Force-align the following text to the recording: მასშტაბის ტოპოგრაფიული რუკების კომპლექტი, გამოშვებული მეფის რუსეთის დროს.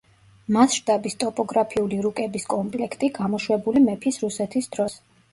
მასშტაბის 0.55 1.15
ტოპოგრაფიული 1.23 1.99
რუკების 2.05 2.47
კომპლექტი, 2.53 3.09
გამოშვებული 3.19 3.83
მეფის 3.83 4.17
რუსეთის 4.23 4.71
დროს. 4.77 4.97